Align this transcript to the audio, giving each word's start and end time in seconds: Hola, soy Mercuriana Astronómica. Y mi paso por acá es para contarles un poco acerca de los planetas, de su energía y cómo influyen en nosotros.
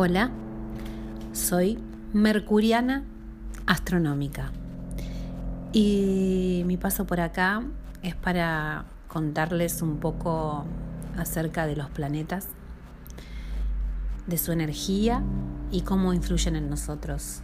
Hola, 0.00 0.30
soy 1.32 1.76
Mercuriana 2.12 3.02
Astronómica. 3.66 4.52
Y 5.72 6.62
mi 6.66 6.76
paso 6.76 7.04
por 7.04 7.20
acá 7.20 7.64
es 8.04 8.14
para 8.14 8.84
contarles 9.08 9.82
un 9.82 9.96
poco 9.96 10.64
acerca 11.16 11.66
de 11.66 11.74
los 11.74 11.90
planetas, 11.90 12.46
de 14.28 14.38
su 14.38 14.52
energía 14.52 15.24
y 15.72 15.80
cómo 15.80 16.12
influyen 16.12 16.54
en 16.54 16.70
nosotros. 16.70 17.40